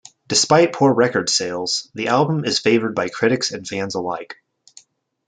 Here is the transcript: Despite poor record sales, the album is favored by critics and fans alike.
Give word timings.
Despite 0.27 0.73
poor 0.73 0.91
record 0.91 1.29
sales, 1.29 1.91
the 1.93 2.07
album 2.07 2.43
is 2.43 2.57
favored 2.57 2.95
by 2.95 3.07
critics 3.09 3.51
and 3.51 3.67
fans 3.67 3.93
alike. 3.93 4.37